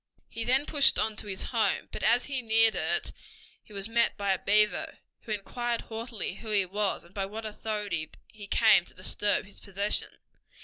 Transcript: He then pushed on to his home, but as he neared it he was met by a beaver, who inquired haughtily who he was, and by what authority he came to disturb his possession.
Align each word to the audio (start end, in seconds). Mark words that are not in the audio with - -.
He 0.29 0.43
then 0.43 0.65
pushed 0.65 0.97
on 0.97 1.15
to 1.17 1.27
his 1.27 1.43
home, 1.43 1.87
but 1.91 2.01
as 2.01 2.23
he 2.23 2.41
neared 2.41 2.73
it 2.73 3.11
he 3.61 3.71
was 3.71 3.87
met 3.87 4.17
by 4.17 4.33
a 4.33 4.39
beaver, 4.39 4.97
who 5.25 5.31
inquired 5.31 5.81
haughtily 5.81 6.37
who 6.37 6.49
he 6.49 6.65
was, 6.65 7.03
and 7.03 7.13
by 7.13 7.27
what 7.27 7.45
authority 7.45 8.09
he 8.27 8.47
came 8.47 8.83
to 8.85 8.95
disturb 8.95 9.45
his 9.45 9.59
possession. 9.59 10.09